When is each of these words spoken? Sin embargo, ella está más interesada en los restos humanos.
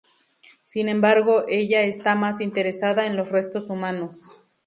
Sin 0.65 0.89
embargo, 0.89 1.43
ella 1.47 1.83
está 1.83 2.15
más 2.15 2.41
interesada 2.41 3.05
en 3.05 3.15
los 3.15 3.29
restos 3.29 3.69
humanos. 3.69 4.35